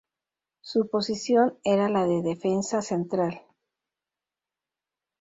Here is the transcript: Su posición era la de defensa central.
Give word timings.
Su 0.61 0.89
posición 0.89 1.59
era 1.63 1.87
la 1.87 2.07
de 2.07 2.23
defensa 2.23 2.81
central. 2.81 3.43